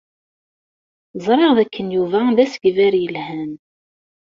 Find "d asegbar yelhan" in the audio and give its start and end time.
2.35-3.51